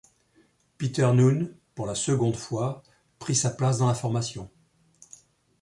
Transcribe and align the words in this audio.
Peter 0.79 1.11
Nunn, 1.13 1.53
pour 1.75 1.85
la 1.85 1.93
seconde 1.93 2.35
fois, 2.35 2.81
prit 3.19 3.35
sa 3.35 3.51
place 3.51 3.77
dans 3.77 3.87
la 3.87 3.93
formation. 3.93 4.49